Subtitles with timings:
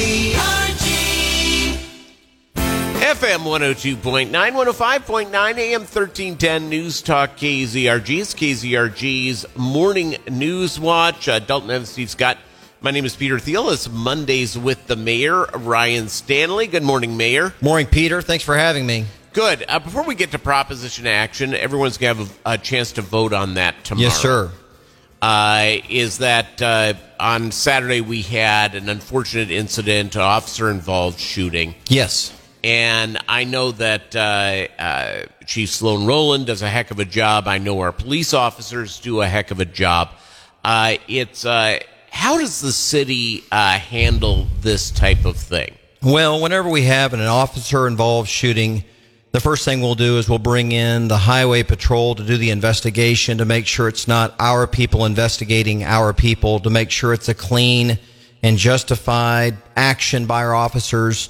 [0.00, 1.76] KZRG.
[2.54, 8.20] FM 102.9, 105.9, AM 1310 News Talk KZRG.
[8.20, 11.28] It's KZRG's Morning News Watch.
[11.28, 12.38] Uh, Dalton Evans, Steve Scott.
[12.80, 13.68] My name is Peter Thiel.
[13.68, 16.66] It's Mondays with the Mayor, Ryan Stanley.
[16.66, 17.52] Good morning, Mayor.
[17.60, 18.22] Morning, Peter.
[18.22, 19.04] Thanks for having me.
[19.34, 19.66] Good.
[19.68, 23.02] Uh, before we get to proposition action, everyone's going to have a, a chance to
[23.02, 24.04] vote on that tomorrow.
[24.04, 24.50] Yes, sir.
[25.22, 31.74] Uh, is that uh, on Saturday we had an unfortunate incident, an officer involved shooting.
[31.88, 32.36] Yes.
[32.62, 37.48] And I know that uh, uh, Chief Sloan Rowland does a heck of a job.
[37.48, 40.10] I know our police officers do a heck of a job.
[40.62, 41.78] Uh, it's uh,
[42.10, 45.74] how does the city uh, handle this type of thing?
[46.02, 48.84] Well, whenever we have an officer involved shooting,
[49.32, 52.50] the first thing we'll do is we'll bring in the highway patrol to do the
[52.50, 57.28] investigation to make sure it's not our people investigating our people, to make sure it's
[57.28, 57.98] a clean
[58.42, 61.28] and justified action by our officers.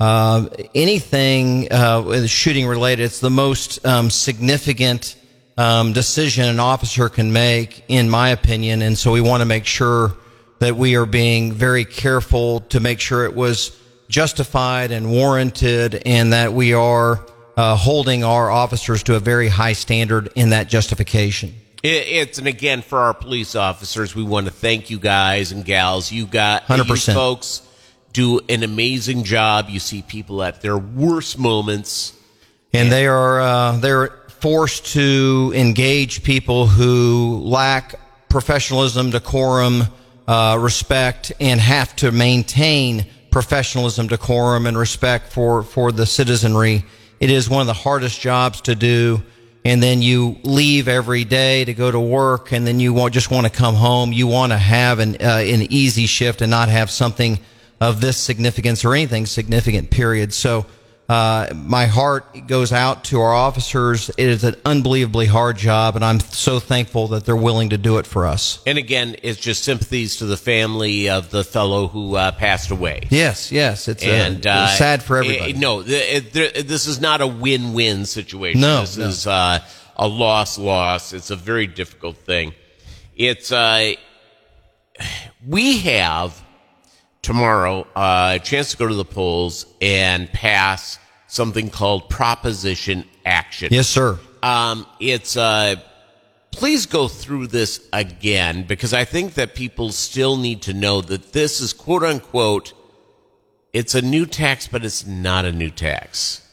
[0.00, 5.16] Uh, anything uh, shooting related, it's the most um, significant
[5.58, 8.80] um, decision an officer can make, in my opinion.
[8.80, 10.16] And so we want to make sure
[10.60, 13.78] that we are being very careful to make sure it was
[14.08, 19.72] justified and warranted and that we are uh, holding our officers to a very high
[19.74, 21.54] standard in that justification.
[21.82, 26.12] It's and again for our police officers, we want to thank you guys and gals.
[26.12, 27.12] You got 100%.
[27.12, 27.62] folks
[28.12, 29.68] do an amazing job.
[29.68, 32.12] You see people at their worst moments.
[32.72, 37.94] and they are uh, they're forced to engage people who lack
[38.28, 39.82] professionalism, decorum,
[40.28, 46.84] uh, respect, and have to maintain professionalism, decorum, and respect for for the citizenry.
[47.22, 49.22] It is one of the hardest jobs to do.
[49.64, 53.30] And then you leave every day to go to work, and then you want, just
[53.30, 54.12] want to come home.
[54.12, 57.38] You want to have an uh, an easy shift and not have something
[57.80, 59.90] of this significance or anything significant.
[59.90, 60.34] Period.
[60.34, 60.66] So.
[61.12, 64.08] Uh, my heart goes out to our officers.
[64.16, 67.98] It is an unbelievably hard job, and I'm so thankful that they're willing to do
[67.98, 68.62] it for us.
[68.66, 73.08] And again, it's just sympathies to the family of the fellow who uh, passed away.
[73.10, 75.52] Yes, yes, it's, And uh, uh, sad for everybody.
[75.52, 78.62] no, it- this is not a win-win situation.
[78.62, 79.06] No, this no.
[79.08, 79.58] is uh,
[79.96, 81.12] a loss-loss.
[81.12, 82.54] It's a very difficult thing.
[83.14, 83.92] It's uh,
[85.46, 86.42] we have
[87.20, 90.98] tomorrow uh, a chance to go to the polls and pass
[91.32, 93.68] something called proposition action.
[93.72, 94.18] Yes, sir.
[94.42, 95.76] Um, it's uh,
[96.50, 101.32] please go through this again because I think that people still need to know that
[101.32, 102.74] this is quote unquote.
[103.72, 106.46] It's a new tax, but it's not a new tax.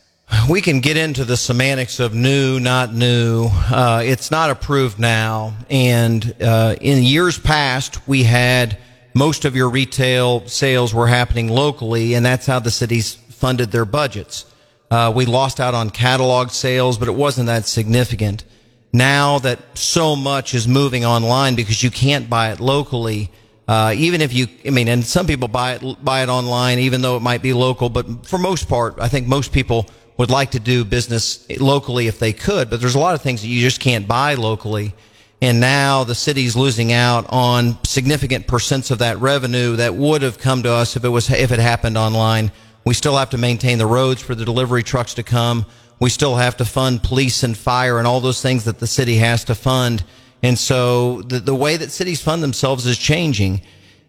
[0.49, 3.49] We can get into the semantics of new, not new.
[3.51, 5.55] Uh, it's not approved now.
[5.69, 8.77] And uh, in years past, we had
[9.13, 13.85] most of your retail sales were happening locally, and that's how the cities funded their
[13.85, 14.45] budgets.
[14.91, 18.43] Uh, we lost out on catalog sales, but it wasn't that significant.
[18.91, 23.29] Now that so much is moving online because you can't buy it locally,
[23.67, 27.01] uh, even if you, I mean, and some people buy it buy it online, even
[27.01, 27.89] though it might be local.
[27.89, 32.17] But for most part, I think most people would like to do business locally if
[32.17, 32.71] they could.
[32.71, 34.95] But there's a lot of things that you just can't buy locally.
[35.41, 40.39] And now the city's losing out on significant percents of that revenue that would have
[40.39, 42.51] come to us if it was if it happened online.
[42.89, 45.67] We still have to maintain the roads for the delivery trucks to come.
[45.99, 49.17] We still have to fund police and fire and all those things that the city
[49.17, 50.03] has to fund.
[50.41, 53.61] And so the, the way that cities fund themselves is changing.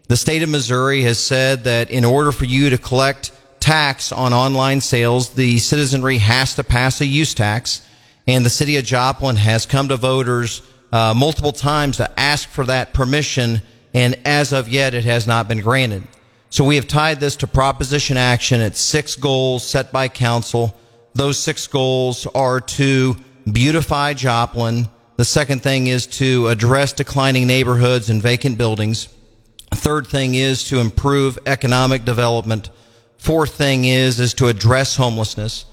[0.07, 4.33] The state of Missouri has said that in order for you to collect tax on
[4.33, 7.87] online sales, the citizenry has to pass a use tax.
[8.25, 12.65] And the city of Joplin has come to voters uh, multiple times to ask for
[12.65, 13.61] that permission.
[13.93, 16.07] And as of yet, it has not been granted.
[16.51, 18.59] So we have tied this to proposition action.
[18.59, 20.77] It's six goals set by council.
[21.13, 23.15] Those six goals are to
[23.49, 24.89] beautify Joplin.
[25.15, 29.07] The second thing is to address declining neighborhoods and vacant buildings.
[29.73, 32.69] Third thing is to improve economic development.
[33.17, 35.63] Fourth thing is, is to address homelessness.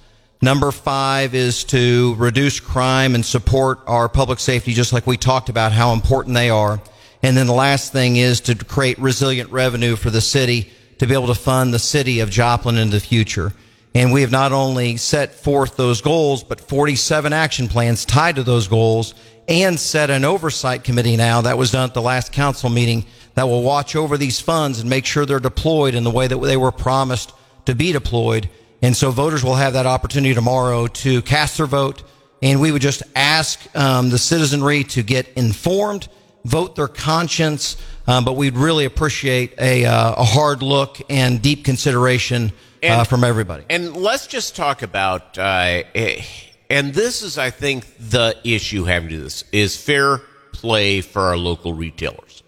[0.40, 5.48] Number five is to reduce crime and support our public safety, just like we talked
[5.48, 6.80] about how important they are.
[7.22, 11.14] And then the last thing is to create resilient revenue for the city to be
[11.14, 13.52] able to fund the city of Joplin in the future.
[13.94, 18.42] And we have not only set forth those goals, but 47 action plans tied to
[18.42, 19.14] those goals
[19.48, 23.44] and set an oversight committee now that was done at the last council meeting that
[23.44, 26.56] will watch over these funds and make sure they're deployed in the way that they
[26.56, 27.32] were promised
[27.64, 28.50] to be deployed.
[28.82, 32.02] And so voters will have that opportunity tomorrow to cast their vote.
[32.42, 36.08] And we would just ask um, the citizenry to get informed
[36.44, 37.76] vote their conscience,
[38.06, 42.52] um, but we'd really appreciate a, uh, a hard look and deep consideration
[42.82, 43.64] uh, And- from everybody.
[43.68, 46.22] And let's just talk about, uh, eh,
[46.70, 50.18] and this is, I think, the issue having to do this is fair
[50.52, 52.42] play for our local retailers.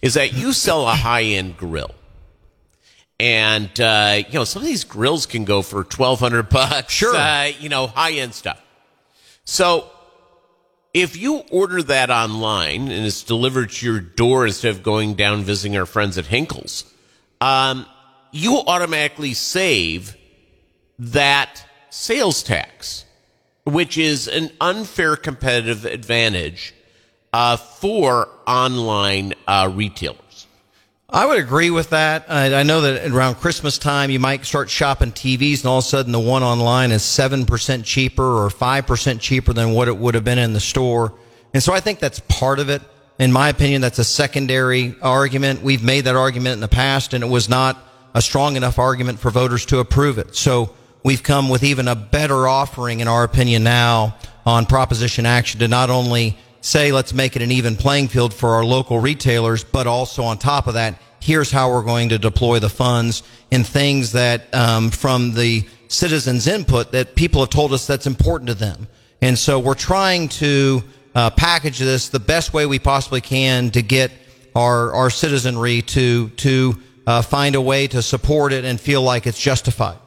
[0.00, 1.94] Is that you sell a high end grill,
[3.20, 6.92] and uh, you know some of these grills can go for twelve hundred bucks.
[6.92, 7.14] Sure.
[7.14, 8.60] uh, you know high end stuff.
[9.44, 9.88] So
[10.94, 15.42] if you order that online and it's delivered to your door instead of going down
[15.42, 16.84] visiting our friends at Hinkle's,
[17.40, 17.86] um,
[18.30, 20.16] you automatically save
[20.98, 23.04] that sales tax,
[23.64, 26.74] which is an unfair competitive advantage
[27.32, 30.21] uh, for online uh, retailers.
[31.14, 32.24] I would agree with that.
[32.30, 35.84] I, I know that around Christmas time, you might start shopping TVs, and all of
[35.84, 39.88] a sudden, the one online is seven percent cheaper or five percent cheaper than what
[39.88, 41.12] it would have been in the store.
[41.52, 42.80] And so, I think that's part of it.
[43.18, 45.62] In my opinion, that's a secondary argument.
[45.62, 47.76] We've made that argument in the past, and it was not
[48.14, 50.34] a strong enough argument for voters to approve it.
[50.34, 54.16] So, we've come with even a better offering, in our opinion, now
[54.46, 58.50] on proposition action to not only say let's make it an even playing field for
[58.50, 62.58] our local retailers, but also on top of that, here's how we're going to deploy
[62.58, 67.86] the funds in things that um, from the citizens' input that people have told us
[67.86, 68.88] that's important to them.
[69.20, 70.82] And so we're trying to
[71.14, 74.10] uh, package this the best way we possibly can to get
[74.54, 79.26] our our citizenry to to uh, find a way to support it and feel like
[79.26, 79.98] it's justified.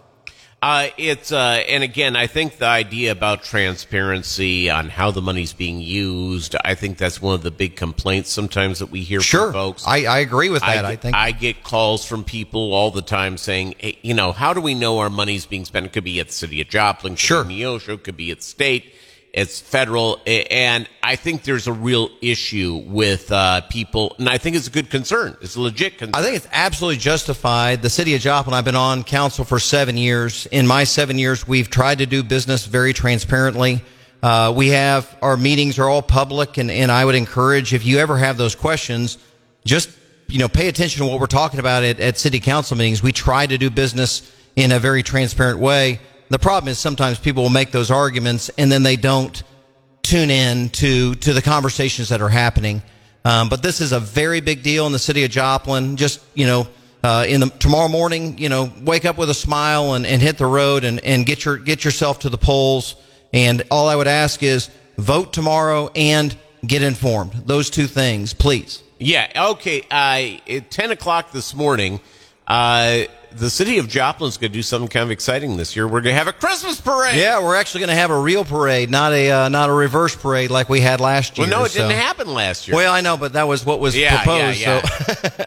[0.62, 5.54] Uh, it's uh, and again, I think the idea about transparency on how the money's
[5.54, 6.56] being used.
[6.64, 9.86] I think that's one of the big complaints sometimes that we hear Sure, from folks.
[9.86, 10.84] I, I agree with that.
[10.86, 14.32] I, get, think I get calls from people all the time saying, hey, you know,
[14.32, 15.86] how do we know our money's being spent?
[15.86, 17.44] It could be at the city of Joplin, could Sure.
[17.44, 18.96] be Neosho, it could be at state,
[19.36, 24.56] it's federal, and I think there's a real issue with uh, people, and I think
[24.56, 25.36] it's a good concern.
[25.42, 26.16] It's a legit concern.
[26.16, 27.82] I think it's absolutely justified.
[27.82, 30.46] The city of Joplin, I've been on council for seven years.
[30.46, 33.84] In my seven years, we've tried to do business very transparently.
[34.24, 38.00] Uh, we have our meetings are all public, and, and I would encourage if you
[38.00, 39.18] ever have those questions,
[39.66, 39.90] just
[40.30, 43.04] you know pay attention to what we're talking about at, at city council meetings.
[43.04, 46.00] We try to do business in a very transparent way.
[46.30, 49.44] The problem is sometimes people will make those arguments and then they don't
[50.02, 52.82] tune in to to the conversations that are happening.
[53.24, 55.98] Um, but this is a very big deal in the city of Joplin.
[55.98, 56.68] Just you know,
[57.04, 60.38] uh, in the tomorrow morning, you know, wake up with a smile and, and hit
[60.38, 62.96] the road and, and get your get yourself to the polls.
[63.34, 66.36] And all I would ask is vote tomorrow and
[66.66, 67.34] get informed.
[67.46, 68.82] Those two things, please.
[69.00, 69.50] Yeah.
[69.54, 69.82] Okay.
[69.92, 72.00] Uh, at ten o'clock this morning,
[72.48, 73.04] uh,
[73.38, 75.86] the city of Joplin's going to do something kind of exciting this year.
[75.88, 77.16] We're going to have a Christmas parade.
[77.16, 80.16] Yeah, we're actually going to have a real parade, not a uh, not a reverse
[80.16, 81.48] parade like we had last year.
[81.48, 82.76] Well, no, it so- didn't happen last year.
[82.76, 84.60] Well, I know, but that was what was Yeah, proposed.
[84.62, 85.44] yeah, So,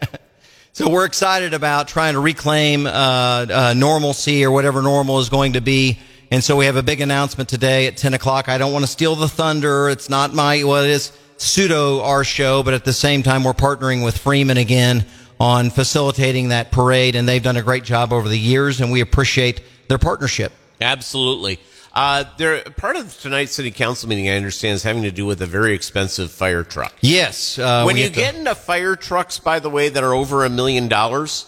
[0.73, 5.55] so we're excited about trying to reclaim uh, uh, normalcy or whatever normal is going
[5.55, 5.99] to be.
[6.31, 8.51] And so we have a big announcement today at 10 o'clock.
[8.51, 9.89] I don't want to steal the thunder.
[9.89, 13.55] It's not my, well, it is pseudo our show, but at the same time, we're
[13.55, 15.07] partnering with Freeman again
[15.41, 17.15] on facilitating that parade.
[17.15, 20.53] And they've done a great job over the years, and we appreciate their partnership.
[20.81, 21.59] Absolutely.
[21.95, 25.43] Uh, there, part of tonight's city council meeting, I understand, is having to do with
[25.43, 26.95] a very expensive fire truck.
[27.01, 27.59] Yes.
[27.59, 30.45] Uh, when you have to- get into fire trucks, by the way, that are over
[30.45, 31.47] a million dollars,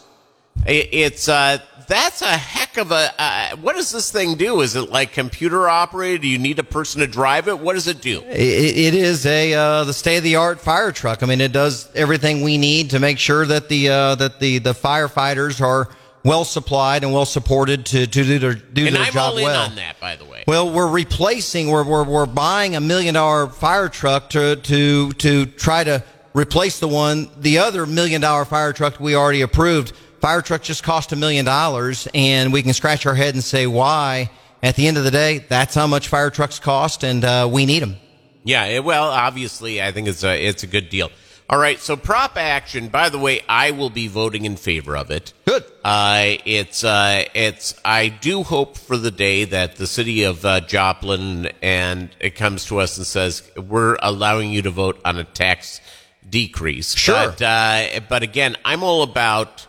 [0.67, 1.59] it's uh,
[1.89, 3.13] that's a heck of a.
[3.19, 4.61] Uh, what does this thing do?
[4.61, 6.23] Is it like computer operated?
[6.23, 7.59] Do you need a person to drive it?
[7.59, 8.21] What does it do?
[8.23, 11.23] It, it is a uh, the state of the art fire truck.
[11.23, 14.59] I mean, it does everything we need to make sure that the uh, that the
[14.59, 15.89] the firefighters are
[16.23, 19.39] well supplied and well supported to to do their do And their I'm job all
[19.39, 19.71] in well.
[19.71, 20.45] on that, by the way.
[20.47, 21.71] Well, we're replacing.
[21.71, 26.79] We're we're we're buying a million dollar fire truck to to to try to replace
[26.79, 29.93] the one the other million dollar fire truck we already approved.
[30.21, 33.67] Fire truck just cost a million dollars, and we can scratch our head and say
[33.67, 34.31] why.
[34.63, 37.65] At the end of the day, that's how much fire trucks cost, and uh, we
[37.65, 37.97] need them.
[38.45, 41.11] Yeah, it- well, obviously, I think it's a it's a good deal.
[41.49, 42.89] All right, so prop action.
[42.89, 45.33] By the way, I will be voting in favor of it.
[45.47, 45.65] Good.
[45.83, 47.75] Uh, it's uh, it's.
[47.85, 52.67] I do hope for the day that the city of uh, Joplin and it comes
[52.67, 55.81] to us and says we're allowing you to vote on a tax
[56.29, 56.95] decrease.
[56.95, 57.15] Sure.
[57.31, 59.67] But, uh, but again, I'm all about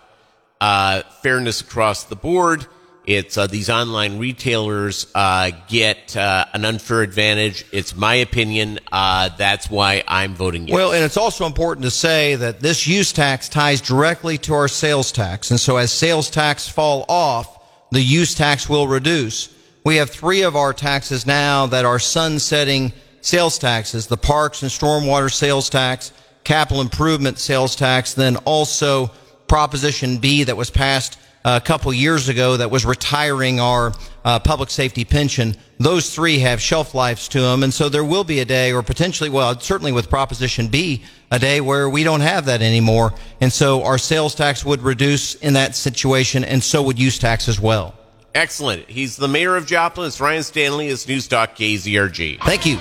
[0.61, 2.65] uh, fairness across the board.
[3.03, 7.65] It's uh, these online retailers uh, get uh, an unfair advantage.
[7.71, 8.79] It's my opinion.
[8.91, 10.75] Uh, that's why I'm voting yes.
[10.75, 14.67] Well, and it's also important to say that this use tax ties directly to our
[14.67, 15.49] sales tax.
[15.49, 19.53] And so as sales tax fall off, the use tax will reduce.
[19.83, 24.71] We have three of our taxes now that are sunsetting sales taxes, the parks and
[24.71, 26.13] stormwater sales tax
[26.43, 29.11] capital improvement sales tax, then also
[29.51, 33.91] Proposition B that was passed a couple years ago that was retiring our
[34.23, 35.57] uh, public safety pension.
[35.77, 37.61] Those three have shelf lives to them.
[37.61, 41.37] And so there will be a day, or potentially, well, certainly with Proposition B, a
[41.37, 43.13] day where we don't have that anymore.
[43.41, 47.49] And so our sales tax would reduce in that situation, and so would use tax
[47.49, 47.93] as well.
[48.33, 48.89] Excellent.
[48.89, 50.07] He's the mayor of Joplin.
[50.07, 50.87] It's Ryan Stanley.
[50.87, 52.41] It's News Talk KZRG.
[52.43, 52.79] Thank you.